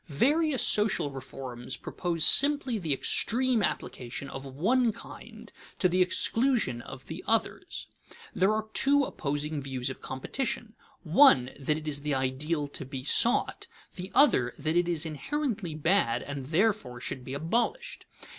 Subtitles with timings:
[0.09, 7.05] _Various social reforms propose simply the extreme application of one kind to the exclusion of
[7.05, 7.85] the others.
[8.33, 13.03] There are two opposing views of competition: one, that it is the ideal to be
[13.03, 18.07] sought; the other, that it is inherently bad, and therefore should be abolished.